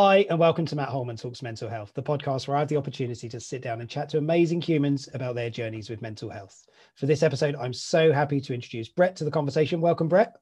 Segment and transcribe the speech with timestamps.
[0.00, 2.76] Hi, and welcome to Matt Holman Talks Mental Health, the podcast where I have the
[2.76, 6.64] opportunity to sit down and chat to amazing humans about their journeys with mental health.
[6.94, 9.80] For this episode, I'm so happy to introduce Brett to the conversation.
[9.80, 10.36] Welcome, Brett.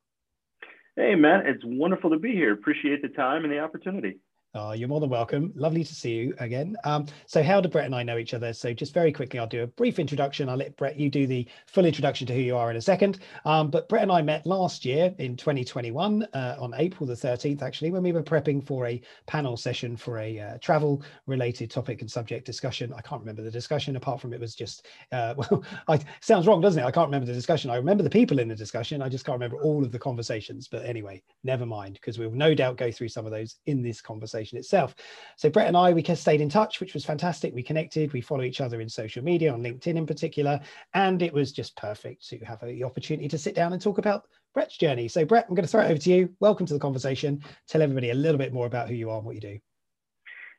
[0.95, 2.53] Hey, Matt, it's wonderful to be here.
[2.53, 4.19] Appreciate the time and the opportunity.
[4.59, 5.53] Oh, you're more than welcome.
[5.55, 6.77] Lovely to see you again.
[6.85, 8.55] Um, so, how do Brett and I know each other?
[8.55, 10.49] So, just very quickly, I'll do a brief introduction.
[10.49, 13.19] I'll let Brett you do the full introduction to who you are in a second.
[13.45, 17.61] Um, but Brett and I met last year in 2021 uh, on April the 13th,
[17.61, 22.11] actually, when we were prepping for a panel session for a uh, travel-related topic and
[22.11, 22.95] subject discussion.
[22.97, 23.97] I can't remember the discussion.
[23.97, 26.87] Apart from it was just uh, well, I, sounds wrong, doesn't it?
[26.87, 27.71] I can't remember the discussion.
[27.71, 29.03] I remember the people in the discussion.
[29.03, 30.67] I just can't remember all of the conversations.
[30.67, 34.01] But anyway, never mind, because we'll no doubt go through some of those in this
[34.01, 34.95] conversation itself.
[35.37, 37.55] So Brett and I, we stayed in touch, which was fantastic.
[37.55, 40.61] We connected, we follow each other in social media, on LinkedIn in particular,
[40.95, 44.27] and it was just perfect to have the opportunity to sit down and talk about
[44.55, 45.09] Brett's journey.
[45.09, 46.31] So Brett, I'm going to throw it over to you.
[46.41, 47.43] Welcome to the conversation.
[47.69, 49.59] Tell everybody a little bit more about who you are and what you do.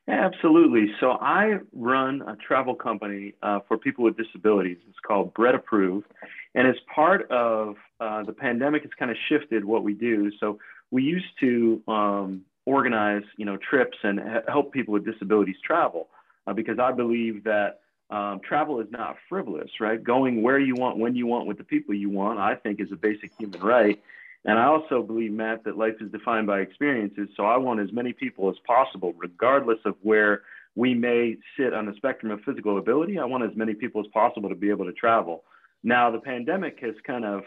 [0.08, 0.86] Absolutely.
[1.00, 4.78] So I run a travel company uh, for people with disabilities.
[4.88, 6.06] It's called Brett Approved.
[6.54, 10.30] And as part of uh, the pandemic, it's kind of shifted what we do.
[10.40, 10.58] So
[10.90, 12.42] we used to um,
[12.76, 16.02] organize, you know, trips and help people with disabilities travel,
[16.46, 17.70] uh, because I believe that
[18.10, 20.00] um, travel is not frivolous, right?
[20.02, 22.92] Going where you want, when you want, with the people you want, I think is
[22.92, 23.98] a basic human right.
[24.44, 27.28] And I also believe, Matt, that life is defined by experiences.
[27.36, 30.42] So I want as many people as possible, regardless of where
[30.74, 33.18] we may sit on the spectrum of physical ability.
[33.18, 35.44] I want as many people as possible to be able to travel.
[35.82, 37.42] Now, the pandemic has kind of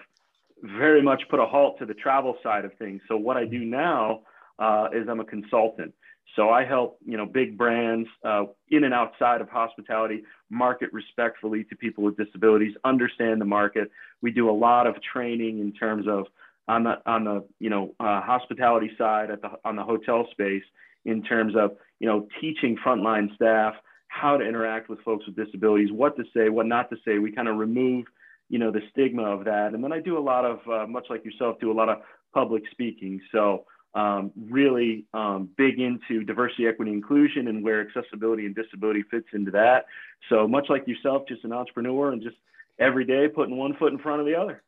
[0.63, 3.01] very much put a halt to the travel side of things.
[3.07, 4.21] So what I do now
[4.61, 5.93] uh, is I'm a consultant.
[6.35, 11.65] So I help you know big brands uh, in and outside of hospitality market respectfully
[11.65, 13.91] to people with disabilities, understand the market.
[14.21, 16.27] We do a lot of training in terms of
[16.67, 20.63] on the on the you know uh, hospitality side at the on the hotel space
[21.03, 23.73] in terms of you know teaching frontline staff
[24.07, 27.17] how to interact with folks with disabilities, what to say, what not to say.
[27.17, 28.05] We kind of remove
[28.47, 31.07] you know the stigma of that, and then I do a lot of uh, much
[31.09, 31.97] like yourself, do a lot of
[32.33, 33.19] public speaking.
[33.33, 39.27] So um, really um, big into diversity, equity, inclusion, and where accessibility and disability fits
[39.33, 39.85] into that.
[40.29, 42.37] So much like yourself, just an entrepreneur and just
[42.79, 44.63] every day putting one foot in front of the other.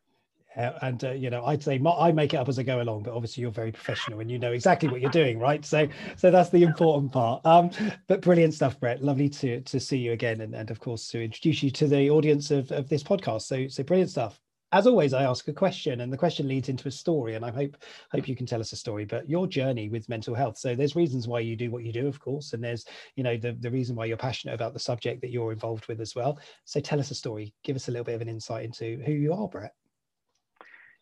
[0.56, 3.02] Uh, and uh, you know, I'd say I make it up as I go along,
[3.02, 5.64] but obviously you're very professional and you know exactly what you're doing, right?
[5.64, 7.44] So, so that's the important part.
[7.44, 7.70] Um,
[8.06, 9.02] but brilliant stuff, Brett.
[9.02, 12.08] Lovely to to see you again, and, and of course to introduce you to the
[12.08, 13.42] audience of, of this podcast.
[13.42, 14.40] So, so brilliant stuff
[14.74, 17.36] as always, I ask a question, and the question leads into a story.
[17.36, 17.76] And I hope
[18.10, 19.04] hope you can tell us a story.
[19.04, 20.58] But your journey with mental health.
[20.58, 23.36] So there's reasons why you do what you do, of course, and there's you know
[23.36, 26.40] the the reason why you're passionate about the subject that you're involved with as well.
[26.64, 27.54] So tell us a story.
[27.62, 29.74] Give us a little bit of an insight into who you are, Brett.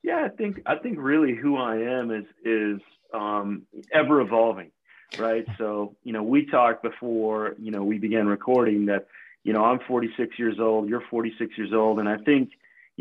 [0.03, 2.79] Yeah, I think I think really who I am is is
[3.15, 4.71] um, ever evolving,
[5.19, 5.47] right?
[5.57, 9.07] So you know, we talked before you know we began recording that
[9.45, 12.51] you know I'm 46 years old, you're 46 years old, and I think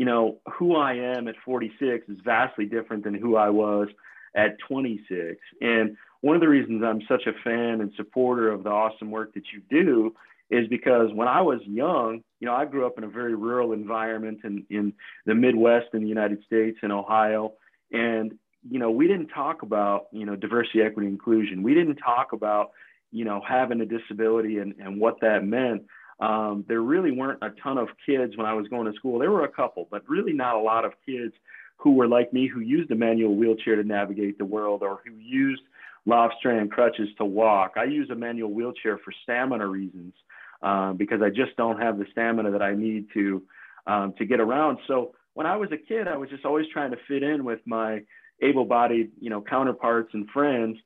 [0.02, 3.86] you know, who I am at 46 is vastly different than who I was
[4.34, 5.38] at 26.
[5.60, 9.32] And one of the reasons I'm such a fan and supporter of the awesome work
[9.34, 10.12] that you do
[10.50, 13.72] is because when I was young, you know, I grew up in a very rural
[13.72, 14.92] environment in, in
[15.24, 17.52] the Midwest in the United States in Ohio.
[17.92, 18.32] And,
[18.68, 21.62] you know, we didn't talk about, you know, diversity, equity, inclusion.
[21.62, 22.72] We didn't talk about,
[23.12, 25.84] you know, having a disability and, and what that meant
[26.22, 29.18] um, there really weren't a ton of kids when I was going to school.
[29.18, 31.34] There were a couple, but really not a lot of kids
[31.78, 35.16] who were like me, who used a manual wheelchair to navigate the world or who
[35.18, 35.62] used
[36.06, 37.72] Lofstrand crutches to walk.
[37.76, 40.14] I use a manual wheelchair for stamina reasons
[40.62, 43.42] um, because I just don't have the stamina that I need to
[43.88, 44.78] um, to get around.
[44.86, 47.58] So when I was a kid, I was just always trying to fit in with
[47.66, 48.02] my
[48.40, 50.76] able-bodied, you know, counterparts and friends,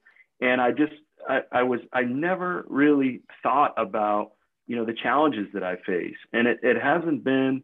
[0.40, 0.94] and I just
[1.28, 4.32] I, I was I never really thought about
[4.66, 6.16] you know, the challenges that I face.
[6.32, 7.62] And it, it hasn't been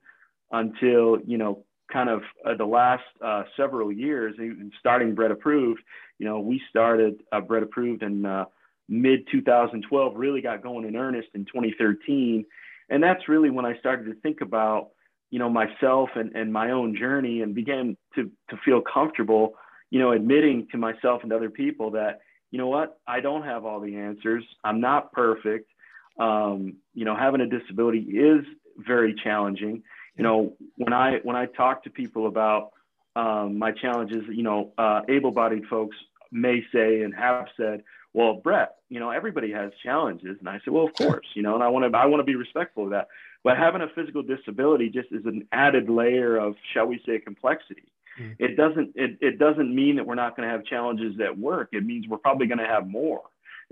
[0.51, 4.35] until, you know, kind of uh, the last uh, several years,
[4.79, 5.81] starting Brett Approved,
[6.19, 8.45] you know, we started uh, Brett Approved in uh,
[8.89, 12.45] mid 2012, really got going in earnest in 2013.
[12.89, 14.91] And that's really when I started to think about,
[15.31, 19.55] you know, myself and, and my own journey and began to, to feel comfortable,
[19.91, 23.65] you know, admitting to myself and other people that, you know what, I don't have
[23.65, 24.45] all the answers.
[24.63, 25.72] I'm not perfect
[26.19, 28.45] um, you know, having a disability is
[28.79, 29.83] very challenging.
[30.17, 32.73] You know, when I when I talk to people about
[33.17, 35.97] um, my challenges, you know, uh, able-bodied folks
[36.31, 37.83] may say and have said,
[38.13, 41.55] "Well, Brett, you know, everybody has challenges," and I say, "Well, of course, you know,
[41.55, 43.09] and I want to I want to be respectful of that."
[43.45, 47.85] But having a physical disability just is an added layer of, shall we say, complexity.
[48.21, 48.37] Mm.
[48.39, 51.71] It doesn't it, it doesn't mean that we're not going to have challenges at work.
[51.73, 53.23] It means we're probably going to have more.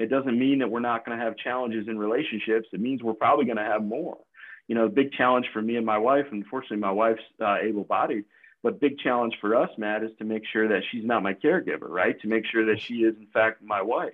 [0.00, 2.68] It doesn't mean that we're not going to have challenges in relationships.
[2.72, 4.16] It means we're probably going to have more.
[4.66, 6.26] You know, big challenge for me and my wife.
[6.30, 8.24] And unfortunately, my wife's uh, able-bodied,
[8.62, 11.88] but big challenge for us, Matt, is to make sure that she's not my caregiver,
[11.88, 12.18] right?
[12.20, 14.12] To make sure that she is in fact my wife.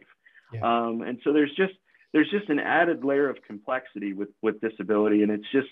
[0.53, 0.61] Yeah.
[0.62, 1.75] Um, and so there's just
[2.12, 5.69] there's just an added layer of complexity with with disability, and it's just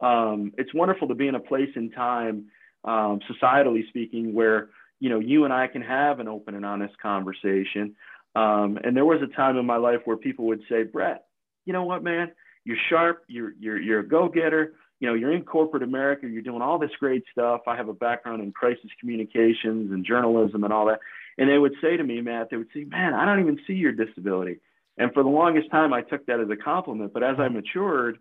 [0.00, 2.46] um, it's wonderful to be in a place in time,
[2.84, 4.70] um, societally speaking, where
[5.00, 7.94] you know you and I can have an open and honest conversation.
[8.34, 11.26] Um, and there was a time in my life where people would say, Brett,
[11.64, 12.32] you know what, man,
[12.64, 14.74] you're sharp, you're you're you're a go-getter.
[15.00, 17.62] You know, you're in corporate America, you're doing all this great stuff.
[17.66, 21.00] I have a background in crisis communications and journalism and all that.
[21.36, 23.74] And they would say to me, Matt, they would say, man, I don't even see
[23.74, 24.60] your disability.
[24.96, 27.12] And for the longest time, I took that as a compliment.
[27.12, 28.18] But as I matured,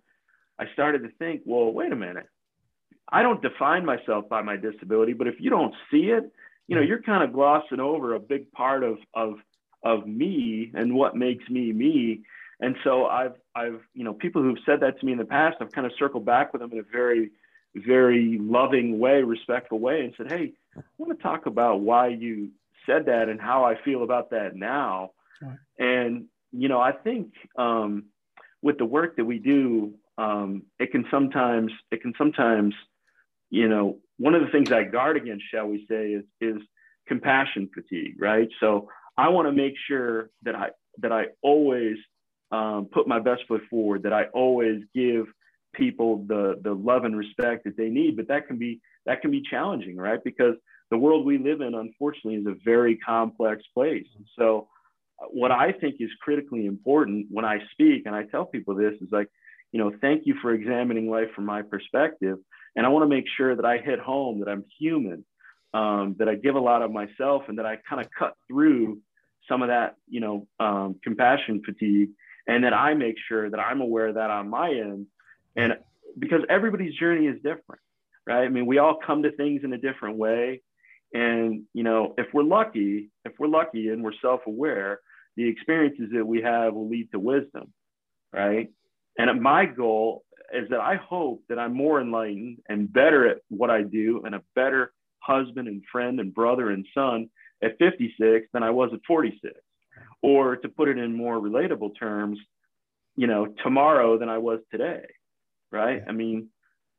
[0.60, 2.28] I started to think, well, wait a minute.
[3.10, 6.32] I don't define myself by my disability, but if you don't see it,
[6.68, 9.36] you know, you're kind of glossing over a big part of of
[9.84, 12.22] of me and what makes me me.
[12.60, 15.58] And so I've I've you know people who've said that to me in the past,
[15.60, 17.32] I've kind of circled back with them in a very
[17.76, 22.50] very loving way, respectful way, and said, hey, I want to talk about why you
[22.86, 25.12] said that and how I feel about that now.
[25.80, 28.06] And you know, I think um,
[28.62, 32.76] with the work that we do, um, it can sometimes it can sometimes
[33.50, 36.62] you know one of the things i guard against shall we say is is
[37.08, 40.70] compassion fatigue right so i want to make sure that i
[41.00, 41.98] that i always
[42.52, 45.26] um, put my best foot forward that i always give
[45.74, 48.16] people the the love and respect that they need.
[48.16, 50.20] But that can be that can be challenging right?
[50.24, 50.56] Because
[50.90, 54.06] the world we live in unfortunately is a very complex place.
[54.38, 54.68] So
[55.22, 58.96] uh, what i think is critically important when i speak and i tell people this
[59.02, 59.30] is like
[59.74, 62.38] you know, thank you for examining life from my perspective.
[62.76, 65.26] And I want to make sure that I hit home that I'm human,
[65.74, 69.00] um, that I give a lot of myself, and that I kind of cut through
[69.50, 72.10] some of that, you know, um, compassion fatigue,
[72.48, 75.08] and that I make sure that I'm aware of that on my end.
[75.56, 75.78] And
[76.18, 77.82] because everybody's journey is different,
[78.26, 78.44] right?
[78.44, 80.62] I mean, we all come to things in a different way.
[81.14, 85.00] And, you know, if we're lucky, if we're lucky and we're self aware,
[85.36, 87.74] the experiences that we have will lead to wisdom,
[88.32, 88.70] right?
[89.18, 90.24] And my goal
[90.54, 94.36] is that I hope that I'm more enlightened and better at what I do and
[94.36, 94.92] a better
[95.24, 97.30] husband and friend and brother and son
[97.64, 99.54] at 56 than I was at 46.
[100.22, 102.40] Or to put it in more relatable terms,
[103.16, 105.06] you know, tomorrow than I was today.
[105.72, 106.02] Right.
[106.08, 106.50] I mean,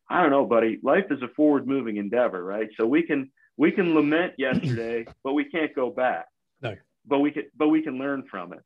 [0.09, 0.79] I don't know, buddy.
[0.83, 2.69] Life is a forward moving endeavor, right?
[2.79, 6.27] So we can we can lament yesterday, but we can't go back.
[6.61, 6.75] No.
[7.07, 8.61] But we can but we can learn from it.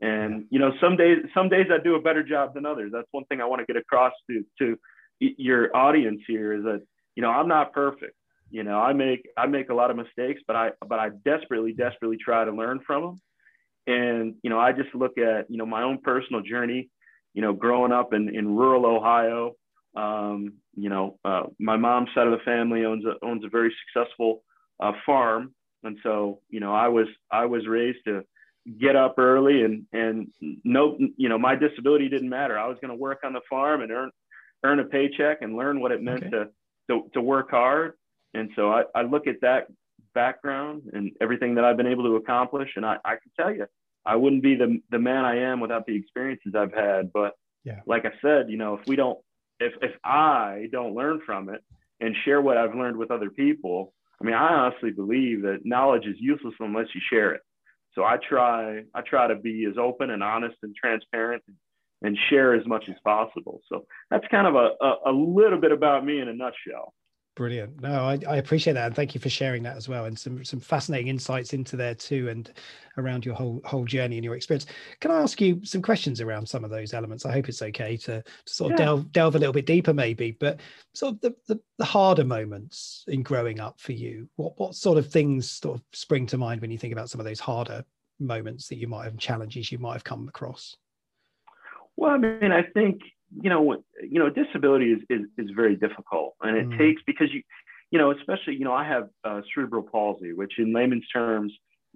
[0.00, 2.92] And you know, some days some days I do a better job than others.
[2.92, 4.78] That's one thing I want to get across to to
[5.20, 6.82] your audience here is that
[7.16, 8.14] you know I'm not perfect.
[8.50, 11.72] You know, I make I make a lot of mistakes, but I but I desperately
[11.72, 13.20] desperately try to learn from them.
[13.86, 16.88] And you know, I just look at you know my own personal journey.
[17.34, 19.54] You know, growing up in in rural Ohio.
[19.96, 23.74] Um, you know, uh, my mom's side of the family owns a owns a very
[23.86, 24.44] successful
[24.80, 28.24] uh, farm, and so you know I was I was raised to
[28.78, 30.28] get up early and and
[30.64, 33.80] no you know my disability didn't matter i was going to work on the farm
[33.80, 34.10] and earn
[34.64, 36.30] earn a paycheck and learn what it meant okay.
[36.30, 36.48] to,
[36.90, 37.94] to to work hard
[38.34, 39.68] and so I, I look at that
[40.14, 43.66] background and everything that i've been able to accomplish and i, I can tell you
[44.06, 47.80] i wouldn't be the, the man i am without the experiences i've had but yeah.
[47.86, 49.18] like i said you know if we don't
[49.60, 51.62] if if i don't learn from it
[52.00, 56.06] and share what i've learned with other people i mean i honestly believe that knowledge
[56.06, 57.42] is useless unless you share it
[57.98, 61.42] so I try I try to be as open and honest and transparent
[62.00, 63.60] and share as much as possible.
[63.68, 66.94] So that's kind of a, a, a little bit about me in a nutshell.
[67.38, 67.80] Brilliant.
[67.80, 70.44] No, I, I, appreciate that, and thank you for sharing that as well, and some
[70.44, 72.52] some fascinating insights into there too, and
[72.96, 74.66] around your whole whole journey and your experience.
[74.98, 77.24] Can I ask you some questions around some of those elements?
[77.24, 78.86] I hope it's okay to, to sort of yeah.
[78.86, 80.32] delve delve a little bit deeper, maybe.
[80.32, 80.58] But
[80.94, 84.28] sort of the, the, the harder moments in growing up for you.
[84.34, 87.20] What what sort of things sort of spring to mind when you think about some
[87.20, 87.84] of those harder
[88.18, 90.76] moments that you might have challenges you might have come across?
[91.94, 93.02] Well, I mean, I think
[93.40, 96.78] you know, you know, disability is, is, is very difficult and it mm.
[96.78, 97.42] takes because you,
[97.90, 101.52] you know, especially, you know, I have uh, cerebral palsy, which in layman's terms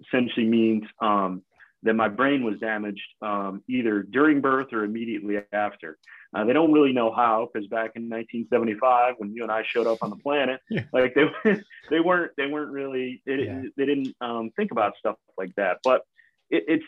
[0.07, 1.43] essentially means um,
[1.83, 5.97] that my brain was damaged um, either during birth or immediately after.
[6.33, 9.85] Uh, they don't really know how because back in 1975, when you and I showed
[9.85, 10.83] up on the planet, yeah.
[10.91, 11.25] like they
[11.89, 13.61] they weren't they weren't really they, yeah.
[13.77, 15.77] they didn't um, think about stuff like that.
[15.83, 16.01] But
[16.49, 16.85] it, it's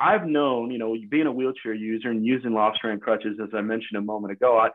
[0.00, 3.98] I've known, you know, being a wheelchair user and using Lofstrand crutches, as I mentioned
[3.98, 4.70] a moment ago, I,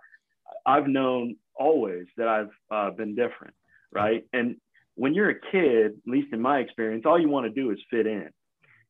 [0.65, 3.53] I've known always that I've uh, been different,
[3.91, 4.25] right?
[4.33, 4.57] And
[4.95, 7.79] when you're a kid, at least in my experience, all you want to do is
[7.89, 8.29] fit in.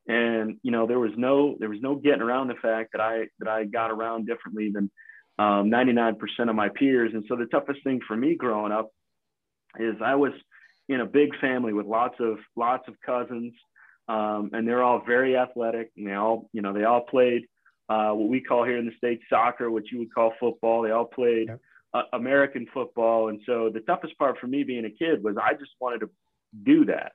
[0.07, 3.27] and you know there was no there was no getting around the fact that I
[3.39, 4.91] that I got around differently than
[5.39, 6.15] um, 99%
[6.49, 7.11] of my peers.
[7.13, 8.91] And so the toughest thing for me growing up
[9.79, 10.33] is I was
[10.89, 13.53] in a big family with lots of lots of cousins,
[14.07, 17.43] um, and they're all very athletic, and they all you know they all played
[17.89, 20.81] uh, what we call here in the states soccer, what you would call football.
[20.81, 21.47] They all played.
[21.47, 21.59] Yep.
[21.95, 23.29] Uh, American football.
[23.29, 26.09] And so the toughest part for me being a kid was I just wanted to
[26.63, 27.11] do that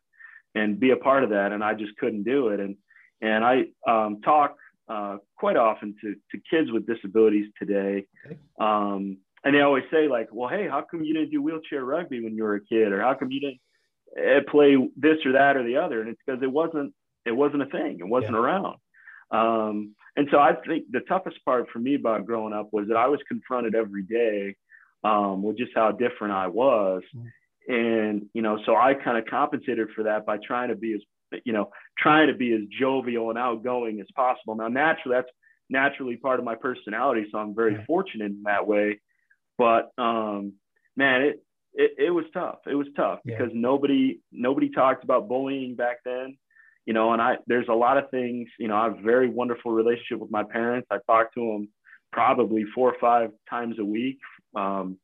[0.55, 1.51] and be a part of that.
[1.51, 2.61] And I just couldn't do it.
[2.61, 2.77] And,
[3.21, 4.55] and I um, talk
[4.89, 8.07] uh, quite often to, to kids with disabilities today.
[8.25, 8.39] Okay.
[8.61, 12.23] Um, and they always say like, well, Hey, how come you didn't do wheelchair rugby
[12.23, 12.93] when you were a kid?
[12.93, 13.61] Or how come you didn't
[14.51, 16.01] play this or that or the other?
[16.01, 17.99] And it's because it wasn't, it wasn't a thing.
[18.01, 18.39] It wasn't yeah.
[18.39, 18.77] around.
[19.31, 22.97] Um, and so I think the toughest part for me about growing up was that
[22.97, 24.57] I was confronted every day
[25.05, 27.03] um, with just how different I was.
[27.15, 27.31] Mm.
[27.69, 31.01] And, you know, so I kind of compensated for that by trying to be as
[31.45, 34.55] you know, trying to be as jovial and outgoing as possible.
[34.55, 35.31] Now, naturally, that's
[35.69, 37.85] naturally part of my personality, so I'm very yeah.
[37.87, 39.01] fortunate in that way.
[39.57, 40.55] But um,
[40.97, 41.45] man, it,
[41.79, 42.59] it it was tough.
[42.67, 43.39] It was tough yeah.
[43.39, 46.37] because nobody nobody talked about bullying back then.
[46.85, 48.49] You know, and I there's a lot of things.
[48.59, 50.89] You know, I have a very wonderful relationship with my parents.
[50.91, 51.69] I talk to them
[52.13, 54.19] probably four or five times a week.
[54.57, 54.99] Um,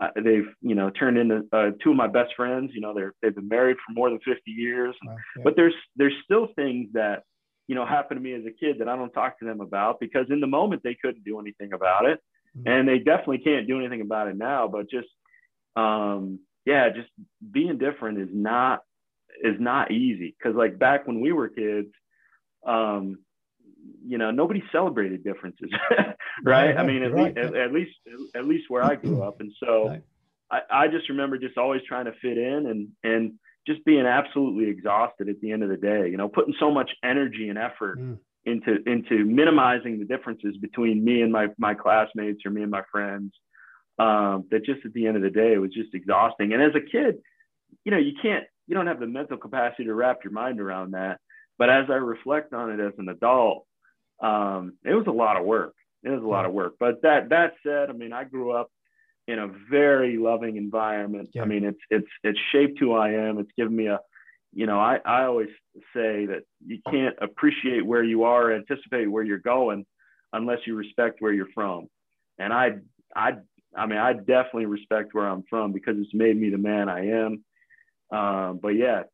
[0.00, 3.14] uh, they've you know turned into uh, two of my best friends you know they're
[3.22, 5.42] they've been married for more than 50 years and, yeah.
[5.44, 7.22] but there's there's still things that
[7.68, 10.00] you know happened to me as a kid that i don't talk to them about
[10.00, 12.18] because in the moment they couldn't do anything about it
[12.58, 12.68] mm-hmm.
[12.68, 15.06] and they definitely can't do anything about it now but just
[15.76, 17.08] um yeah just
[17.50, 18.80] being different is not
[19.42, 21.88] is not easy because like back when we were kids
[22.66, 23.18] um
[24.06, 25.70] you know nobody celebrated differences
[26.44, 26.76] right?
[26.76, 27.34] I mean at, right.
[27.34, 27.96] least, at, at, least
[28.34, 30.02] at least where I grew up and so right.
[30.50, 33.32] I, I just remember just always trying to fit in and and
[33.66, 36.90] just being absolutely exhausted at the end of the day you know putting so much
[37.02, 38.18] energy and effort mm.
[38.44, 42.82] into into minimizing the differences between me and my my classmates or me and my
[42.90, 43.32] friends
[43.98, 46.74] um, that just at the end of the day it was just exhausting and as
[46.74, 47.16] a kid
[47.84, 50.92] you know you can't you don't have the mental capacity to wrap your mind around
[50.92, 51.20] that
[51.58, 53.66] but as i reflect on it as an adult
[54.22, 55.74] um, it was a lot of work.
[56.02, 56.74] It was a lot of work.
[56.78, 58.70] But that that said, I mean, I grew up
[59.26, 61.30] in a very loving environment.
[61.34, 61.42] Yeah.
[61.42, 63.38] I mean, it's it's it's shaped who I am.
[63.38, 64.00] It's given me a,
[64.52, 65.48] you know, I I always
[65.94, 69.86] say that you can't appreciate where you are, anticipate where you're going,
[70.32, 71.88] unless you respect where you're from.
[72.38, 72.76] And I
[73.16, 73.34] I
[73.76, 77.08] I mean, I definitely respect where I'm from because it's made me the man I
[77.08, 77.44] am.
[78.10, 79.04] Um, but yeah,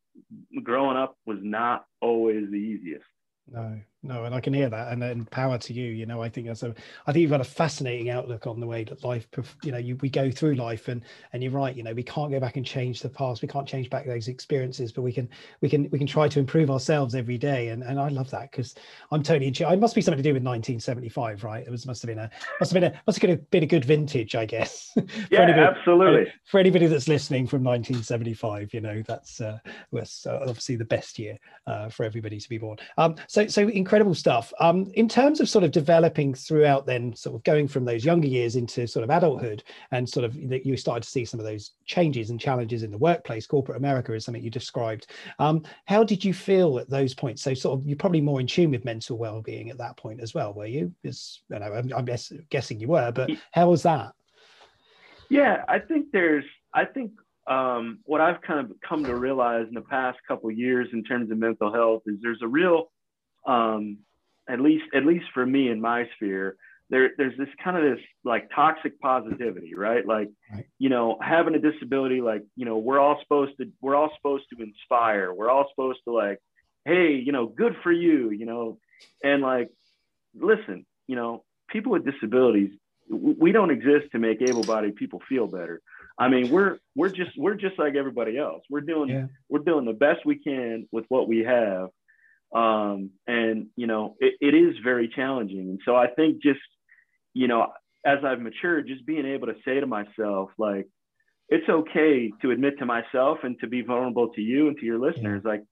[0.63, 3.05] growing up was not always the easiest.
[3.51, 5.85] No, no, and I can hear that, and, and power to you.
[5.85, 6.73] You know, I think that's a,
[7.05, 9.27] I think you've got a fascinating outlook on the way that life,
[9.63, 11.03] you know, you, we go through life, and
[11.33, 11.75] and you're right.
[11.75, 13.43] You know, we can't go back and change the past.
[13.43, 15.29] We can't change back those experiences, but we can,
[15.61, 17.69] we can, we can try to improve ourselves every day.
[17.69, 18.73] And and I love that because
[19.11, 19.53] I'm totally.
[19.63, 21.63] I must be something to do with 1975, right?
[21.65, 22.29] It was must have been a,
[22.59, 24.91] must have been a, must have been a good vintage, I guess.
[25.29, 26.33] yeah, anybody, absolutely.
[26.45, 29.59] For anybody that's listening from 1975, you know, that's uh,
[29.91, 32.77] was uh, obviously the best year uh, for everybody to be born.
[32.97, 34.53] Um, so so incredible stuff.
[34.61, 38.27] Um, in terms of sort of developing throughout, then sort of going from those younger
[38.29, 41.45] years into sort of adulthood, and sort of that you started to see some of
[41.45, 43.45] those changes and challenges in the workplace.
[43.45, 45.07] Corporate America is something you described.
[45.39, 47.41] Um, how did you feel at those points?
[47.41, 50.33] So sort of you're probably more in tune with mental well-being at that point as
[50.33, 50.93] well, were you?
[51.03, 54.13] Is you know, I'm, I'm guess, guessing you were, but how was that?
[55.27, 56.45] Yeah, I think there's.
[56.73, 57.11] I think
[57.45, 61.29] um, what I've kind of come to realize in the past couple years in terms
[61.29, 62.89] of mental health is there's a real
[63.45, 63.99] um,
[64.49, 66.55] at least at least for me in my sphere,
[66.89, 70.05] there there's this kind of this like toxic positivity, right?
[70.05, 70.65] Like, right.
[70.77, 74.45] you know, having a disability, like, you know, we're all supposed to we're all supposed
[74.53, 75.33] to inspire.
[75.33, 76.39] We're all supposed to like,
[76.85, 78.77] hey, you know, good for you, you know,
[79.23, 79.69] and like,
[80.35, 82.71] listen, you know, people with disabilities,
[83.09, 85.81] we don't exist to make able-bodied people feel better.
[86.19, 88.63] I mean, we're we're just we're just like everybody else.
[88.69, 89.25] We're doing yeah.
[89.49, 91.89] we're doing the best we can with what we have
[92.53, 95.69] um, and you know it, it is very challenging.
[95.69, 96.59] And so i think just
[97.33, 97.67] you know
[98.05, 100.87] as i've matured just being able to say to myself like
[101.51, 104.97] it's okay to admit to myself and to be vulnerable to you and to your
[104.97, 105.43] listeners.
[105.43, 105.63] Like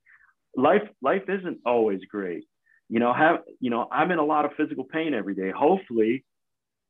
[0.55, 2.43] life life isn't always great.
[2.89, 5.51] You know have you know i'm in a lot of physical pain every day.
[5.57, 6.25] Hopefully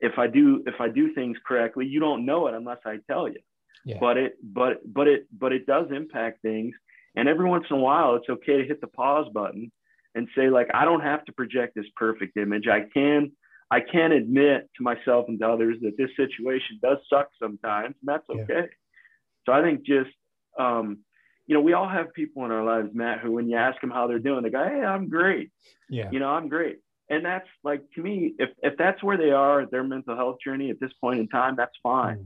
[0.02, 3.28] if i do if i do things correctly you don't know it unless i tell
[3.28, 3.40] you.
[3.86, 3.98] Yeah.
[4.02, 6.74] but it but but it but it does impact things.
[7.16, 9.72] And every once in a while it's okay to hit the pause button
[10.16, 12.68] and say like I don't have to project this perfect image.
[12.68, 13.32] I can
[13.72, 18.08] I can admit to myself and to others that this situation does suck sometimes, and
[18.08, 18.46] that's okay.
[18.50, 18.66] Yeah.
[19.46, 20.10] So I think just
[20.58, 21.00] um,
[21.50, 23.90] you know, we all have people in our lives, Matt, who when you ask them
[23.90, 25.52] how they're doing, they go, Hey, I'm great.
[25.90, 26.10] Yeah.
[26.12, 26.78] You know, I'm great.
[27.10, 30.70] And that's like to me, if if that's where they are, their mental health journey
[30.70, 32.18] at this point in time, that's fine.
[32.18, 32.26] Mm.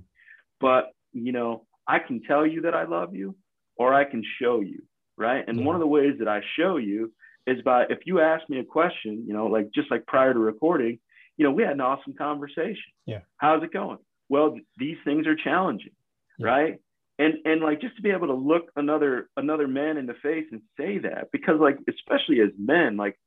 [0.59, 3.35] But you know, I can tell you that I love you,
[3.77, 4.83] or I can show you,
[5.17, 5.43] right?
[5.47, 5.65] And yeah.
[5.65, 7.13] one of the ways that I show you
[7.47, 10.39] is by if you ask me a question, you know, like just like prior to
[10.39, 10.99] recording,
[11.37, 12.91] you know, we had an awesome conversation.
[13.05, 13.19] Yeah.
[13.37, 13.99] How's it going?
[14.29, 15.91] Well, these things are challenging,
[16.37, 16.47] yeah.
[16.47, 16.79] right?
[17.19, 20.45] And and like just to be able to look another another man in the face
[20.51, 23.17] and say that because like especially as men, like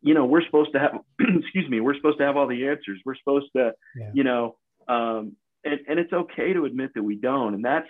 [0.00, 3.00] you know, we're supposed to have excuse me, we're supposed to have all the answers.
[3.04, 4.10] We're supposed to, yeah.
[4.14, 4.56] you know,
[4.88, 7.54] um, and, and it's okay to admit that we don't.
[7.54, 7.88] And that's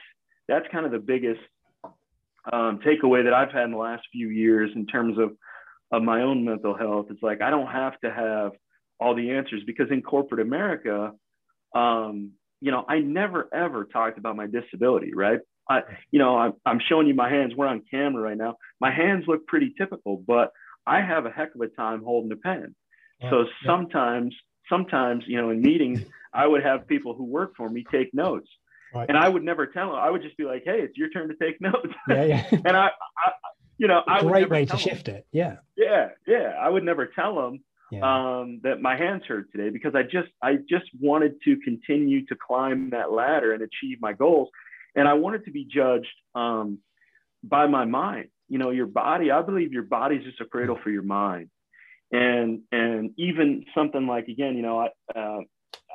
[0.49, 1.41] that's kind of the biggest
[2.51, 5.33] um, takeaway that I've had in the last few years in terms of
[5.93, 7.07] of my own mental health.
[7.11, 8.53] It's like I don't have to have
[8.99, 11.13] all the answers because in corporate America,
[11.75, 15.41] um, you know, I never ever talked about my disability, right?
[15.69, 17.55] I, you know, I'm, I'm showing you my hands.
[17.57, 18.57] We're on camera right now.
[18.81, 20.51] My hands look pretty typical, but
[20.87, 22.75] I have a heck of a time holding a pen.
[23.21, 24.77] Yeah, so sometimes, yeah.
[24.77, 26.01] sometimes, you know, in meetings,
[26.35, 28.49] I would have people who work for me take notes.
[28.95, 29.09] Right.
[29.09, 29.97] And I would never tell them.
[29.97, 32.47] I would just be like, "Hey, it's your turn to take notes." Yeah, yeah.
[32.51, 33.33] and I, I,
[33.79, 35.27] you know, I great way to shift it.
[35.33, 35.57] Yeah.
[35.77, 36.55] Yeah, yeah.
[36.61, 38.01] I would never tell them yeah.
[38.41, 42.37] um, that my hands hurt today because I just, I just wanted to continue to
[42.37, 44.51] climb that ladder and achieve my goals,
[44.95, 46.79] and I wanted to be judged um,
[47.43, 48.29] by my mind.
[48.49, 49.31] You know, your body.
[49.31, 51.49] I believe your body is just a cradle for your mind,
[52.11, 55.19] and and even something like again, you know, I.
[55.19, 55.41] Uh,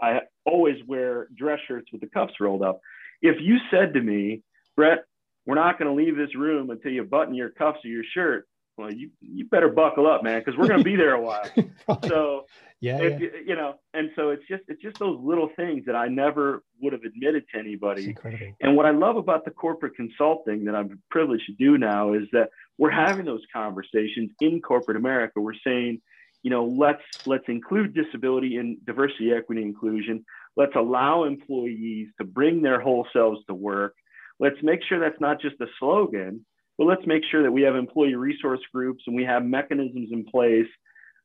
[0.02, 2.80] I always wear dress shirts with the cuffs rolled up.
[3.22, 4.44] If you said to me,
[4.76, 5.06] Brett,
[5.46, 8.48] we're not going to leave this room until you button your cuffs of your shirt,
[8.78, 11.44] well, you you better buckle up, man, because we're going to be there a while.
[12.08, 12.46] So
[12.80, 15.96] yeah, if, yeah, you know, and so it's just it's just those little things that
[15.96, 18.14] I never would have admitted to anybody.
[18.62, 22.24] And what I love about the corporate consulting that I'm privileged to do now is
[22.34, 25.42] that we're having those conversations in corporate America.
[25.42, 26.02] We're saying,
[26.48, 30.24] you know, let's let's include disability and diversity, equity, inclusion.
[30.56, 33.96] Let's allow employees to bring their whole selves to work.
[34.40, 36.46] Let's make sure that's not just a slogan,
[36.78, 40.24] but let's make sure that we have employee resource groups and we have mechanisms in
[40.24, 40.70] place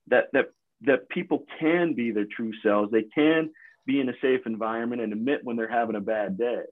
[0.09, 0.47] that that
[0.87, 2.91] that people can be their true selves.
[2.91, 3.53] They can
[3.87, 6.65] be in a safe environment and admit when they're having a bad day.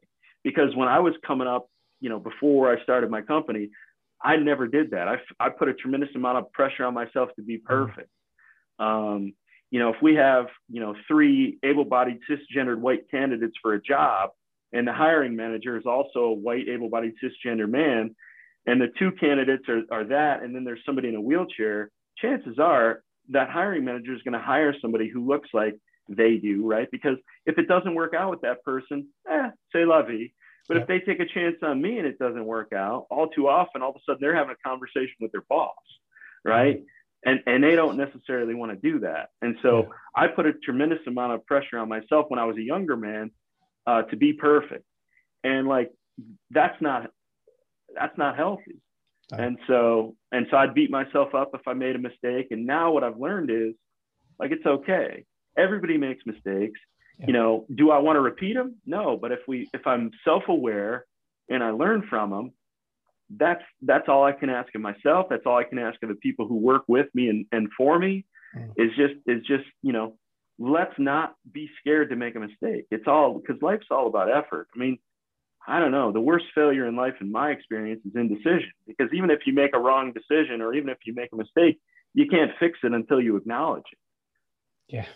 [0.43, 1.69] Because when I was coming up,
[2.01, 3.71] you know, before I started my company,
[4.21, 5.07] I never did that.
[5.07, 7.67] I, I put a tremendous amount of pressure on myself to be mm-hmm.
[7.69, 8.11] perfect.
[8.81, 9.35] Um,
[9.71, 14.31] you know, if we have, you know, three able-bodied cisgendered white candidates for a job,
[14.73, 18.17] and the hiring manager is also a white able-bodied cisgender man,
[18.67, 22.59] and the two candidates are, are that, and then there's somebody in a wheelchair, chances
[22.59, 25.77] are that hiring manager is going to hire somebody who looks like
[26.09, 26.89] they do, right?
[26.91, 27.17] Because
[27.47, 30.33] if it doesn't work out with that person, eh, say la vie.
[30.69, 33.49] But if they take a chance on me and it doesn't work out, all too
[33.49, 35.75] often, all of a sudden they're having a conversation with their boss,
[36.45, 36.77] right?
[36.77, 36.85] Mm-hmm
[37.25, 39.31] and and they don't necessarily want to do that.
[39.43, 40.25] And so yeah.
[40.25, 43.31] I put a tremendous amount of pressure on myself when I was a younger man
[43.87, 44.85] uh, to be perfect,
[45.45, 45.91] and like
[46.51, 47.11] that's not
[47.95, 48.81] that's not healthy.
[49.33, 49.37] Oh.
[49.37, 52.49] And so and so I'd beat myself up if I made a mistake.
[52.51, 53.75] And now what I've learned is
[54.39, 55.25] like it's okay.
[55.57, 56.81] Everybody makes mistakes.
[57.19, 57.27] Yeah.
[57.27, 58.77] You know, do I want to repeat them?
[58.87, 61.05] No, but if we if I'm self-aware
[61.49, 62.53] and I learn from them,
[63.37, 65.27] that's that's all I can ask of myself.
[65.31, 67.99] That's all I can ask of the people who work with me and, and for
[67.99, 68.25] me
[68.57, 68.71] mm.
[68.77, 70.17] is just is just, you know,
[70.59, 72.87] let's not be scared to make a mistake.
[72.91, 74.69] It's all because life's all about effort.
[74.75, 74.99] I mean,
[75.67, 76.13] I don't know.
[76.13, 78.73] The worst failure in life, in my experience, is indecision.
[78.87, 81.79] Because even if you make a wrong decision or even if you make a mistake,
[82.15, 83.99] you can't fix it until you acknowledge it.
[84.89, 85.07] Yeah,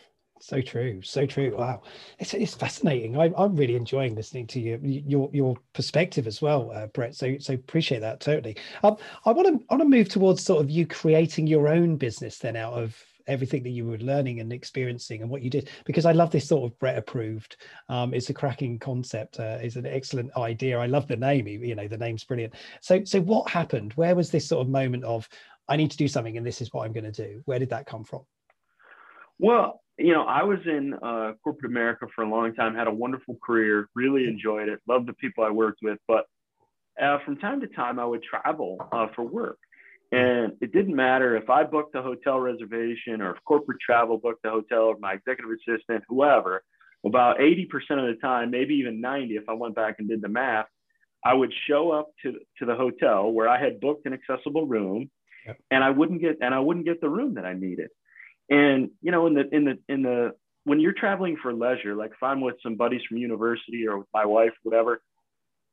[0.45, 1.81] so true so true wow.
[2.19, 6.71] It's, it's fascinating I, i'm really enjoying listening to you your your perspective as well
[6.71, 8.57] uh, brett so so appreciate that totally.
[8.83, 12.39] Um, i want to want to move towards sort of you creating your own business
[12.39, 12.95] then out of
[13.27, 16.47] everything that you were learning and experiencing and what you did because i love this
[16.47, 17.57] sort of brett approved
[17.89, 21.75] um, it's a cracking concept uh, it's an excellent idea i love the name you
[21.75, 22.53] know the name's brilliant.
[22.83, 23.95] So so what happened?
[23.95, 25.27] Where was this sort of moment of
[25.69, 27.71] i need to do something and this is what i'm going to do where did
[27.71, 28.27] that come from?
[29.39, 32.93] Well you know, I was in uh, corporate America for a long time, had a
[32.93, 35.99] wonderful career, really enjoyed it, loved the people I worked with.
[36.09, 36.27] But
[37.01, 39.59] uh, from time to time, I would travel uh, for work.
[40.13, 44.45] And it didn't matter if I booked a hotel reservation or if corporate travel booked
[44.45, 46.63] a hotel or my executive assistant, whoever,
[47.05, 50.29] about 80% of the time, maybe even 90, if I went back and did the
[50.29, 50.67] math,
[51.25, 55.11] I would show up to, to the hotel where I had booked an accessible room
[55.47, 55.57] yep.
[55.71, 57.89] and I wouldn't get, and I wouldn't get the room that I needed.
[58.51, 60.33] And you know, in the in the in the
[60.65, 64.09] when you're traveling for leisure, like if I'm with some buddies from university or with
[64.13, 65.01] my wife, whatever,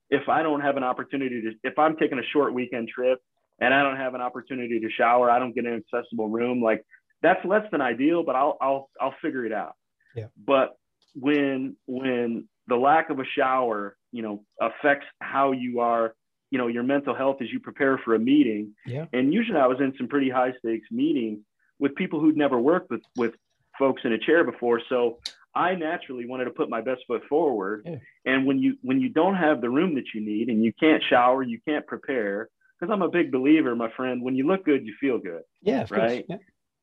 [0.09, 3.19] if I don't have an opportunity to, if I'm taking a short weekend trip
[3.59, 6.61] and I don't have an opportunity to shower, I don't get an accessible room.
[6.61, 6.85] Like
[7.21, 9.75] that's less than ideal, but I'll I'll I'll figure it out.
[10.15, 10.27] Yeah.
[10.45, 10.77] But
[11.15, 16.13] when when the lack of a shower, you know, affects how you are,
[16.51, 18.73] you know, your mental health as you prepare for a meeting.
[18.85, 19.05] Yeah.
[19.11, 21.39] And usually I was in some pretty high stakes meetings
[21.81, 23.33] with people who'd never worked with with
[23.77, 24.79] folks in a chair before.
[24.87, 25.17] So
[25.53, 27.83] I naturally wanted to put my best foot forward.
[27.85, 27.95] Yeah.
[28.25, 31.03] And when you when you don't have the room that you need and you can't
[31.09, 32.47] shower, you can't prepare,
[32.79, 35.41] because I'm a big believer, my friend, when you look good, you feel good.
[35.61, 36.25] Yeah, Right.
[36.29, 36.37] Yeah.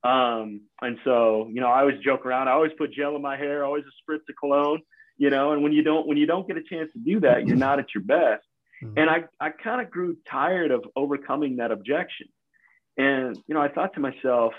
[0.04, 2.46] Um, and so, you know, I always joke around.
[2.48, 4.80] I always put gel in my hair, always a spritz of cologne,
[5.16, 7.46] you know, and when you don't when you don't get a chance to do that,
[7.46, 8.44] you're not at your best.
[8.82, 8.94] Mhm.
[8.96, 12.28] And I, I kind of grew tired of overcoming that objection.
[12.96, 14.52] And, you know, I thought to myself,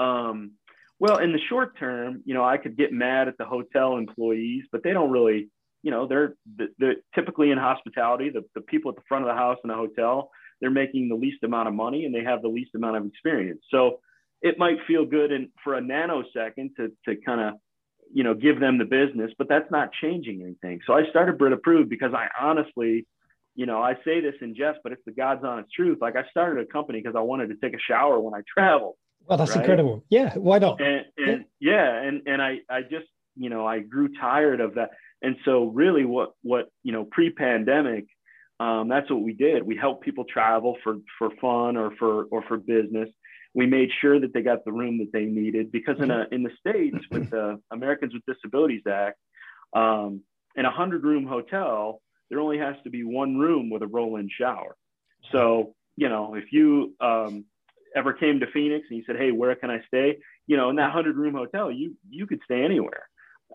[0.00, 0.52] um,
[0.98, 4.64] well, in the short term, you know, I could get mad at the hotel employees,
[4.70, 5.48] but they don't really,
[5.82, 6.34] you know, they're,
[6.78, 9.74] they're typically in hospitality, the, the people at the front of the house in a
[9.74, 13.06] hotel, they're making the least amount of money and they have the least amount of
[13.06, 13.62] experience.
[13.70, 14.00] So
[14.42, 17.54] it might feel good and for a nanosecond to, to kind of,
[18.12, 20.80] you know, give them the business, but that's not changing anything.
[20.86, 23.06] So I started Brett Approved because I honestly,
[23.54, 25.98] you know, I say this in jest, but it's the God's honest truth.
[26.00, 28.98] Like I started a company because I wanted to take a shower when I travel.
[29.26, 29.60] Well, that's Right.
[29.60, 30.04] incredible.
[30.10, 30.34] Yeah.
[30.36, 30.80] Why not?
[30.80, 33.06] And, and yeah, and and I I just
[33.36, 34.90] you know I grew tired of that.
[35.22, 38.06] And so really, what what you know pre-pandemic,
[38.58, 39.62] um, that's what we did.
[39.62, 43.08] We helped people travel for for fun or for or for business.
[43.54, 46.42] We made sure that they got the room that they needed because in a in
[46.42, 49.18] the states with the Americans with Disabilities Act,
[49.74, 50.22] um,
[50.56, 54.28] in a hundred room hotel, there only has to be one room with a roll-in
[54.36, 54.76] shower.
[55.32, 57.44] So you know if you um,
[57.96, 60.76] ever came to Phoenix and you said, "Hey, where can I stay?" You know, in
[60.76, 63.08] that hundred room hotel, you you could stay anywhere.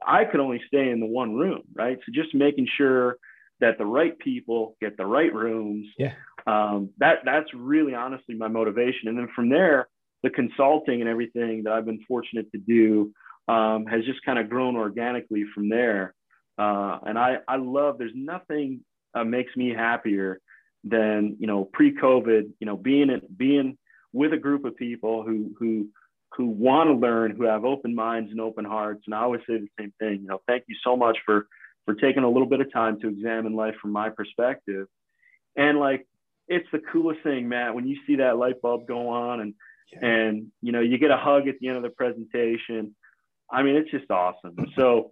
[0.06, 1.98] I could only stay in the one room, right?
[2.06, 3.18] So just making sure
[3.62, 5.88] that the right people get the right rooms.
[5.98, 6.14] Yeah.
[6.48, 9.08] Um, that that's really honestly my motivation.
[9.08, 9.88] And then from there,
[10.24, 13.14] the consulting and everything that I've been fortunate to do
[13.48, 16.14] um, has just kind of grown organically from there.
[16.58, 17.98] Uh, and I I love.
[17.98, 18.82] There's nothing
[19.14, 20.40] uh, makes me happier
[20.84, 22.52] than you know pre-COVID.
[22.60, 23.78] You know, being it being
[24.16, 25.88] with a group of people who who
[26.36, 29.04] who want to learn, who have open minds and open hearts.
[29.06, 30.22] And I always say the same thing.
[30.22, 31.48] You know, thank you so much for
[31.86, 34.88] for taking a little bit of time to examine life from my perspective.
[35.56, 36.08] And like,
[36.48, 39.54] it's the coolest thing, Matt, when you see that light bulb go on and
[39.94, 40.06] Yeah.
[40.12, 42.96] and you know you get a hug at the end of the presentation.
[43.52, 44.56] I mean, it's just awesome.
[44.80, 45.12] So,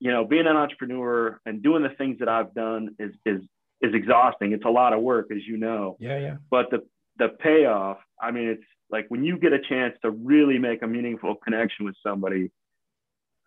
[0.00, 3.40] you know, being an entrepreneur and doing the things that I've done is is
[3.80, 4.52] is exhausting.
[4.52, 6.18] It's a lot of work, as you know Yeah.
[6.26, 6.36] Yeah.
[6.50, 6.80] but the
[7.18, 10.86] the payoff i mean it's like when you get a chance to really make a
[10.86, 12.50] meaningful connection with somebody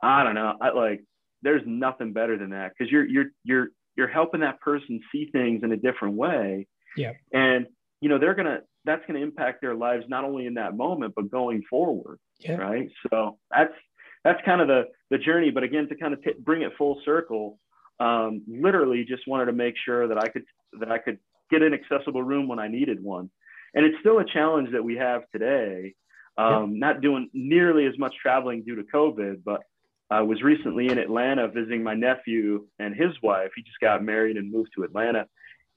[0.02, 1.04] i don't know i like
[1.42, 5.62] there's nothing better than that because you're you're you're you're helping that person see things
[5.64, 7.14] in a different way Yeah.
[7.34, 7.68] and
[8.02, 11.30] you know they're gonna that's gonna impact their lives not only in that moment but
[11.32, 12.56] going forward Yeah.
[12.56, 13.74] right so that's
[14.24, 17.02] that's kind of the the journey but again to kind of t- bring it full
[17.06, 17.60] circle
[17.98, 20.44] um, literally just wanted to make sure that i could
[20.80, 21.18] that i could
[21.50, 23.30] get an accessible room when i needed one
[23.76, 25.94] and it's still a challenge that we have today
[26.38, 29.62] um, not doing nearly as much traveling due to covid but
[30.10, 33.52] i was recently in atlanta visiting my nephew and his wife.
[33.56, 35.28] He just got married and moved to atlanta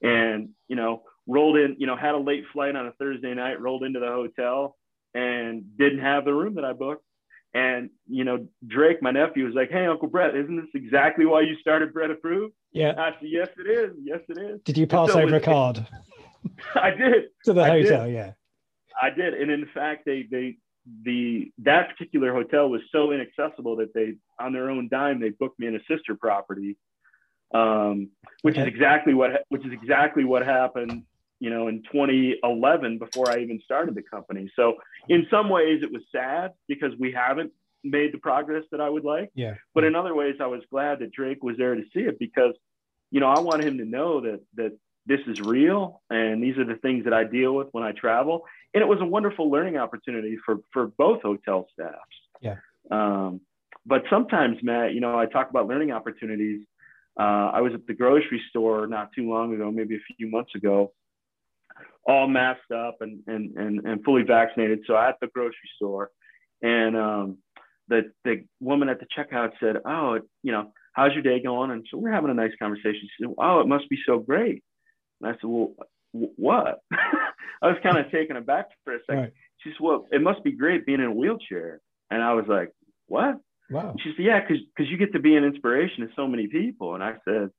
[0.02, 3.60] and you know rolled in you know had a late flight on a thursday night
[3.60, 4.76] rolled into the hotel
[5.14, 7.04] and didn't have the room that i booked.
[7.54, 11.40] And you know drake my nephew was like hey uncle brett isn't this exactly why
[11.40, 12.54] you started Brett approved?
[12.72, 12.92] Yeah.
[12.98, 13.96] i said yes it is.
[14.02, 14.60] Yes it is.
[14.64, 15.86] Did you pass so over a card
[16.74, 17.86] i did to the I did.
[17.86, 18.08] hotel?
[18.08, 18.32] Yeah.
[19.00, 20.56] I did, and in fact, they they
[21.04, 25.58] the that particular hotel was so inaccessible that they on their own dime they booked
[25.58, 26.76] me in a sister property,
[27.54, 28.10] um,
[28.42, 31.04] which is exactly what which is exactly what happened,
[31.40, 34.50] you know, in 2011 before I even started the company.
[34.56, 34.76] So
[35.08, 37.52] in some ways, it was sad because we haven't
[37.84, 39.30] made the progress that I would like.
[39.34, 39.54] Yeah.
[39.74, 42.54] But in other ways, I was glad that Drake was there to see it because,
[43.10, 44.76] you know, I want him to know that that
[45.08, 48.44] this is real and these are the things that I deal with when I travel.
[48.74, 51.96] And it was a wonderful learning opportunity for for both hotel staffs.
[52.40, 52.56] Yeah.
[52.90, 53.40] Um,
[53.86, 56.60] but sometimes, Matt, you know, I talk about learning opportunities.
[57.18, 60.54] Uh, I was at the grocery store not too long ago, maybe a few months
[60.54, 60.92] ago,
[62.06, 64.80] all masked up and and and, and fully vaccinated.
[64.86, 66.10] So at the grocery store,
[66.60, 67.38] and um,
[67.88, 71.86] the the woman at the checkout said, "Oh, you know, how's your day going?" And
[71.90, 73.00] so we're having a nice conversation.
[73.02, 74.62] She said, "Oh, it must be so great."
[75.20, 75.74] And I said, "Well,
[76.12, 76.80] w- what?"
[77.62, 79.22] I was kind of taken aback for a second.
[79.22, 79.32] Right.
[79.58, 82.70] She said, "Well, it must be great being in a wheelchair." And I was like,
[83.06, 83.36] "What?"
[83.70, 83.94] Wow.
[84.02, 86.94] She said, "Yeah, because because you get to be an inspiration to so many people."
[86.94, 87.50] And I said,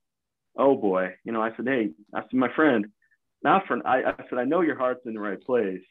[0.58, 2.86] oh boy, you know, I said, hey, I said, my friend,
[3.43, 5.82] now for I, I said, I know your heart's in the right place,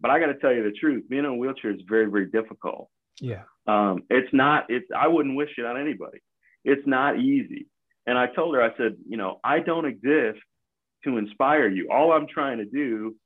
[0.00, 1.04] but I got to tell you the truth.
[1.08, 2.88] Being in a wheelchair is very, very difficult.
[3.20, 3.42] Yeah.
[3.66, 4.66] Um, it's not.
[4.68, 4.86] It's.
[4.96, 6.18] I wouldn't wish it on anybody.
[6.64, 7.66] It's not easy.
[8.06, 10.40] And I told her, I said, you know, I don't exist
[11.04, 11.88] to inspire you.
[11.90, 13.16] All I'm trying to do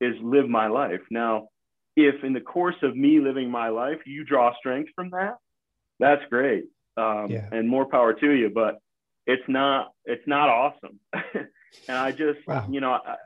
[0.00, 1.00] is live my life.
[1.10, 1.48] Now,
[1.96, 5.36] if in the course of me living my life, you draw strength from that,
[5.98, 6.64] that's great.
[6.98, 7.48] Um, yeah.
[7.52, 8.50] and more power to you.
[8.54, 8.78] But
[9.26, 9.92] it's not.
[10.04, 11.00] It's not awesome.
[11.34, 12.66] and I just, wow.
[12.70, 13.16] you know, I,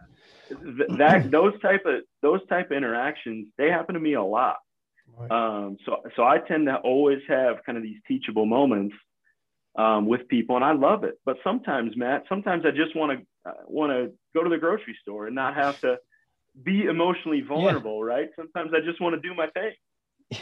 [0.99, 4.57] that those type of those type of interactions they happen to me a lot.
[5.17, 5.31] Right.
[5.31, 8.95] Um, so so I tend to always have kind of these teachable moments
[9.77, 11.15] um, with people, and I love it.
[11.25, 14.97] But sometimes, Matt, sometimes I just want to uh, want to go to the grocery
[15.03, 15.99] store and not have to
[16.63, 18.15] be emotionally vulnerable, yeah.
[18.15, 18.29] right?
[18.37, 19.73] Sometimes I just want to do my thing.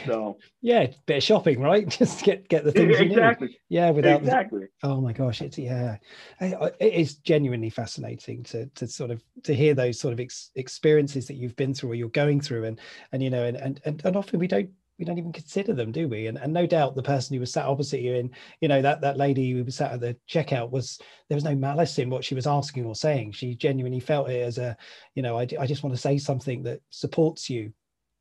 [0.05, 1.87] So yeah, bit of shopping, right?
[1.99, 3.57] Just get get the things exactly.
[3.69, 4.67] Yeah, without exactly.
[4.81, 5.97] The, oh my gosh, it's yeah,
[6.39, 11.27] it is genuinely fascinating to to sort of to hear those sort of ex- experiences
[11.27, 12.79] that you've been through or you're going through, and
[13.11, 15.91] and you know, and and and, and often we don't we don't even consider them,
[15.91, 16.27] do we?
[16.27, 18.29] And, and no doubt the person who was sat opposite you, and
[18.61, 21.55] you know that that lady who was sat at the checkout was there was no
[21.55, 23.31] malice in what she was asking or saying.
[23.31, 24.77] She genuinely felt it as a,
[25.15, 27.73] you know, I, I just want to say something that supports you.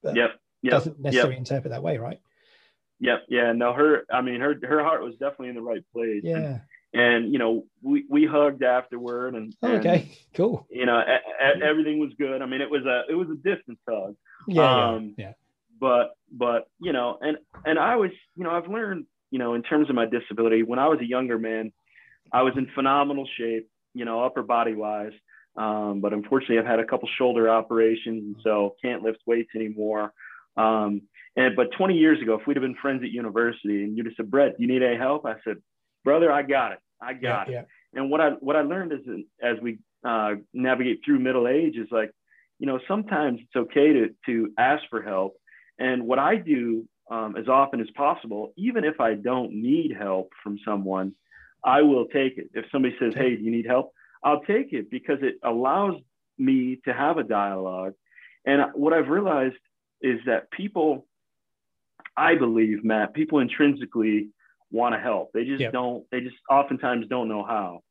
[0.03, 0.73] But, yep yep.
[0.73, 1.38] doesn't necessarily yep.
[1.38, 2.21] interpret that way, right?
[3.01, 3.25] Yep.
[3.29, 3.53] Yeah.
[3.53, 6.23] No, her, I mean, her, her heart was definitely in the right place.
[6.25, 6.37] Yeah.
[6.37, 6.61] And,
[6.95, 10.67] and you know, we, we hugged afterward and, oh, okay, cool.
[10.71, 12.43] You know, a, a, everything was good.
[12.43, 14.17] I mean, it was a, it was a distance hug.
[14.47, 14.88] Yeah.
[14.88, 15.33] Um, yeah.
[15.81, 19.62] But, but, you know, and, and I was, you know, I've learned, you know, in
[19.62, 21.73] terms of my disability, when I was a younger man,
[22.33, 25.12] I was in phenomenal shape, you know, upper body wise.
[25.57, 30.12] Um, but unfortunately, I've had a couple shoulder operations, and so can't lift weights anymore.
[30.57, 31.03] Um,
[31.37, 34.14] and but 20 years ago, if we'd have been friends at university and you'd have
[34.17, 35.27] said, Brett, you need any help?
[35.27, 35.57] I said,
[36.05, 36.79] brother, I got it.
[37.01, 37.67] I got yeah, it.
[37.93, 38.01] Yeah.
[38.01, 39.01] And what I what I learned is
[39.43, 42.11] as we uh, navigate through middle age is like,
[42.59, 45.35] you know, sometimes it's okay to to ask for help.
[45.79, 50.33] And what I do um, as often as possible, even if I don't need help
[50.43, 51.14] from someone,
[51.64, 52.51] I will take it.
[52.55, 55.95] If somebody says, "Hey, do you need help?" I'll take it because it allows
[56.38, 57.95] me to have a dialogue.
[58.45, 59.57] And what I've realized
[60.01, 61.07] is that people,
[62.17, 64.29] I believe, Matt, people intrinsically
[64.71, 65.33] want to help.
[65.33, 65.73] They just yep.
[65.73, 67.83] don't, they just oftentimes don't know how.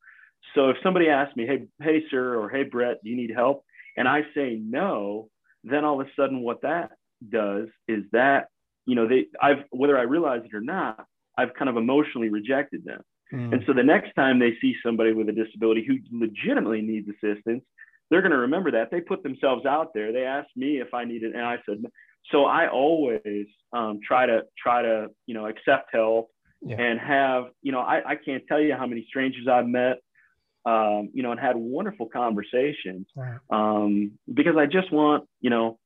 [0.55, 3.65] So if somebody asks me, hey, hey, sir, or hey, Brett, do you need help?
[3.95, 5.29] And I say no,
[5.63, 6.91] then all of a sudden what that
[7.29, 8.47] does is that,
[8.85, 11.05] you know, they, I've, whether I realize it or not,
[11.37, 13.01] I've kind of emotionally rejected them.
[13.33, 13.53] Mm.
[13.53, 17.63] And so the next time they see somebody with a disability who legitimately needs assistance,
[18.09, 20.13] they're going to remember that they put themselves out there.
[20.13, 21.83] They asked me if I needed, and I said,
[22.31, 26.29] so I always um, try to try to you know accept help
[26.61, 26.79] yeah.
[26.79, 29.97] and have you know I, I can't tell you how many strangers I've met,
[30.65, 33.07] um, you know, and had wonderful conversations
[33.49, 35.79] um, because I just want you know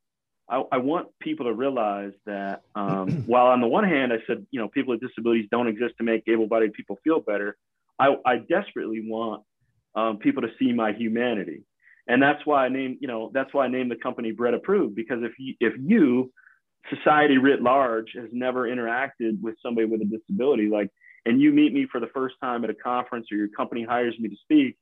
[0.51, 4.45] I, I want people to realize that um, while on the one hand I said
[4.51, 7.57] you know people with disabilities don't exist to make able-bodied people feel better,
[7.97, 9.43] I, I desperately want
[9.95, 11.63] um, people to see my humanity.
[12.07, 14.95] And that's why I named, you know, that's why I named the company Brett Approved
[14.95, 16.31] because if you, if you,
[16.89, 20.89] society writ large, has never interacted with somebody with a disability, like,
[21.25, 24.17] and you meet me for the first time at a conference or your company hires
[24.19, 24.77] me to speak,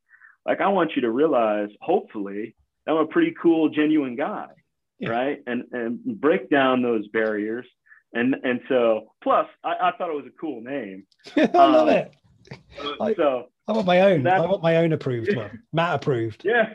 [0.45, 2.55] like, I want you to realize, hopefully,
[2.88, 4.47] I'm a pretty cool, genuine guy,
[4.99, 5.09] yeah.
[5.09, 5.39] right?
[5.47, 7.65] And and break down those barriers.
[8.13, 11.05] And and so, plus, I, I thought it was a cool name.
[11.38, 12.15] I love um, it.
[13.15, 14.25] So I, I want my own.
[14.25, 15.62] I want my own approved one.
[15.73, 16.41] Matt approved.
[16.43, 16.73] Yeah,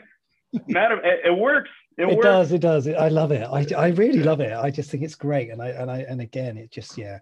[0.67, 1.69] Madam, it, it works.
[1.97, 2.51] It, it does.
[2.51, 2.87] It does.
[2.87, 3.43] I love it.
[3.43, 4.51] I, I really love it.
[4.51, 5.49] I just think it's great.
[5.49, 7.19] And I and I and again, it just yeah.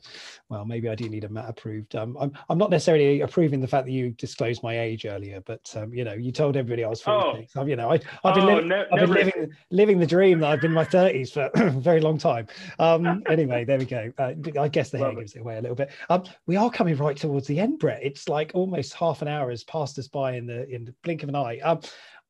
[0.49, 1.95] Well, maybe I do need a Matt approved.
[1.95, 5.71] Um, I'm I'm not necessarily approving the fact that you disclosed my age earlier, but
[5.77, 7.53] um, you know, you told everybody I was 46.
[7.55, 7.65] Oh.
[7.65, 10.49] you know, I, I've been, oh, li- ne- I've been living living the dream that
[10.49, 12.47] I've been in my 30s for a very long time.
[12.79, 14.11] Um, anyway, there we go.
[14.17, 15.91] Uh, I guess the hair gives it away a little bit.
[16.09, 17.99] Um, we are coming right towards the end, Brett.
[18.01, 21.21] It's like almost half an hour has passed us by in the in the blink
[21.21, 21.59] of an eye.
[21.59, 21.79] Um,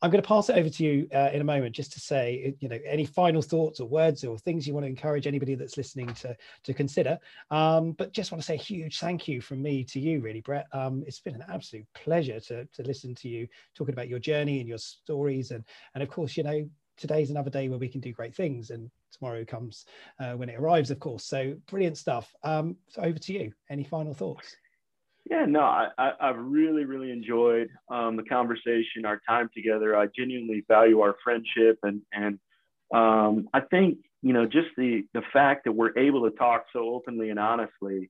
[0.03, 2.53] I'm going to pass it over to you uh, in a moment, just to say,
[2.59, 5.77] you know, any final thoughts or words or things you want to encourage anybody that's
[5.77, 7.17] listening to to consider.
[7.51, 10.41] Um, but just want to say a huge thank you from me to you, really,
[10.41, 10.67] Brett.
[10.73, 14.59] Um, it's been an absolute pleasure to to listen to you talking about your journey
[14.59, 15.63] and your stories, and
[15.93, 18.91] and of course, you know, today's another day where we can do great things, and
[19.13, 19.85] tomorrow comes
[20.19, 21.23] uh, when it arrives, of course.
[21.23, 22.35] So brilliant stuff.
[22.43, 23.53] Um, so over to you.
[23.69, 24.53] Any final thoughts?
[25.29, 29.95] Yeah, no, I, I, have really, really enjoyed um, the conversation, our time together.
[29.95, 32.39] I genuinely value our friendship, and and
[32.93, 36.93] um, I think you know just the the fact that we're able to talk so
[36.93, 38.09] openly and honestly,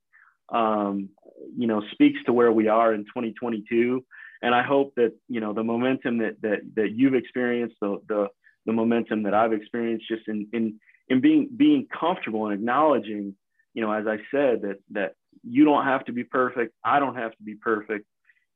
[0.49, 1.09] um,
[1.55, 4.03] you know, speaks to where we are in 2022.
[4.41, 8.27] and I hope that you know the momentum that that that you've experienced, the the
[8.65, 13.35] the momentum that I've experienced, just in in in being being comfortable and acknowledging,
[13.73, 17.15] you know, as I said, that that you don't have to be perfect, I don't
[17.15, 18.05] have to be perfect,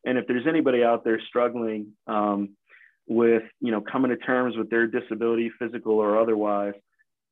[0.05, 2.49] and if there's anybody out there struggling um,
[3.07, 6.73] with you know coming to terms with their disability, physical or otherwise,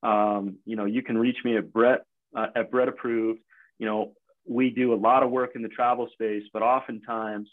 [0.04, 2.06] um, you know, you can reach me at Brett
[2.36, 3.40] uh, at Brett Approved.
[3.80, 4.14] You know,
[4.48, 7.50] we do a lot of work in the travel space, but oftentimes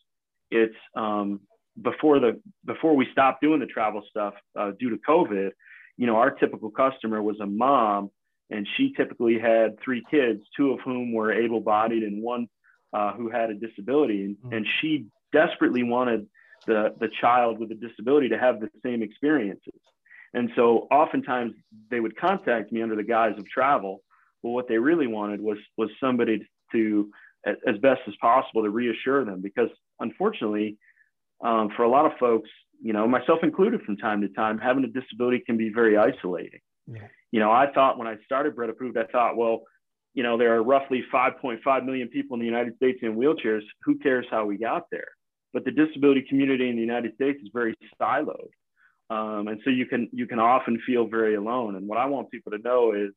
[0.51, 1.41] it's um,
[1.81, 5.51] before the before we stopped doing the travel stuff uh, due to COVID.
[5.97, 8.11] You know, our typical customer was a mom,
[8.51, 12.49] and she typically had three kids, two of whom were able-bodied and one
[12.93, 14.53] uh, who had a disability, and, mm-hmm.
[14.53, 16.27] and she desperately wanted
[16.67, 19.81] the the child with a disability to have the same experiences.
[20.35, 21.53] And so oftentimes
[21.91, 24.03] they would contact me under the guise of travel.
[24.43, 27.11] But what they really wanted was was somebody to,
[27.47, 29.41] as best as possible, to reassure them.
[29.41, 30.79] Because unfortunately,
[31.45, 32.51] um, for a lot of folks,
[32.81, 36.61] you know, myself included, from time to time, having a disability can be very isolating.
[37.31, 39.63] You know, I thought when I started Brett Approved, I thought, well,
[40.15, 43.63] you know, there are roughly 5.5 million people in the United States in wheelchairs.
[43.85, 45.09] Who cares how we got there?
[45.53, 48.51] But the disability community in the United States is very siloed.
[49.11, 51.77] Um, and so you can you can often feel very alone.
[51.77, 53.13] And what I want people to know is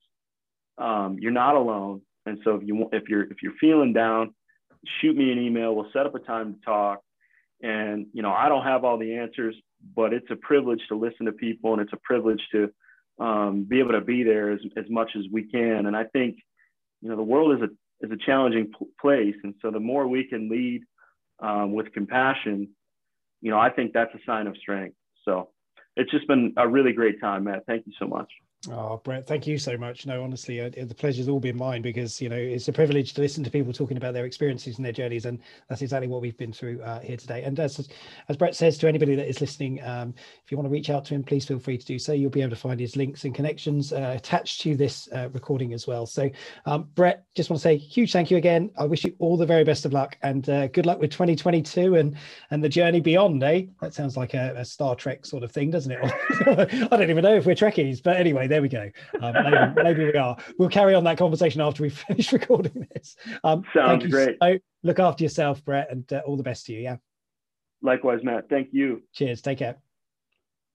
[0.78, 2.02] um, you're not alone.
[2.26, 4.34] And so if you if you're if you're feeling down,
[5.00, 5.76] shoot me an email.
[5.76, 7.02] We'll set up a time to talk.
[7.62, 9.56] And you know I don't have all the answers,
[9.96, 12.70] but it's a privilege to listen to people, and it's a privilege to
[13.20, 15.86] um, be able to be there as, as much as we can.
[15.86, 16.38] And I think
[17.02, 20.08] you know the world is a is a challenging p- place, and so the more
[20.08, 20.82] we can lead
[21.40, 22.70] um, with compassion,
[23.42, 24.96] you know I think that's a sign of strength.
[25.24, 25.50] So
[25.96, 27.66] it's just been a really great time, Matt.
[27.66, 28.30] Thank you so much.
[28.72, 30.06] Oh, Brett, thank you so much.
[30.06, 33.22] No, honestly, uh, the pleasure's all been mine because you know it's a privilege to
[33.22, 36.38] listen to people talking about their experiences and their journeys, and that's exactly what we've
[36.38, 37.44] been through uh, here today.
[37.44, 37.88] And as
[38.28, 41.06] as Brett says to anybody that is listening, um, if you want to reach out
[41.06, 42.14] to him, please feel free to do so.
[42.14, 45.74] You'll be able to find his links and connections uh, attached to this uh, recording
[45.74, 46.06] as well.
[46.06, 46.30] So,
[46.66, 48.72] um, Brett, just want to say huge thank you again.
[48.78, 51.96] I wish you all the very best of luck and uh, good luck with 2022
[51.96, 52.16] and
[52.50, 53.44] and the journey beyond.
[53.44, 53.64] Eh?
[53.82, 56.00] That sounds like a, a Star Trek sort of thing, doesn't it?
[56.92, 58.90] I don't even know if we're Trekkies, but anyway, there we go.
[59.22, 60.38] Um, maybe, maybe, we are.
[60.58, 63.18] We'll carry on that conversation after we finish recording this.
[63.44, 64.38] Um, Sounds great.
[64.42, 66.80] So, look after yourself, Brett, and uh, all the best to you.
[66.80, 66.98] Yeah.
[67.82, 68.50] Likewise, Matt.
[68.50, 69.04] Thank you.
[69.14, 69.42] Cheers.
[69.42, 69.76] Take care.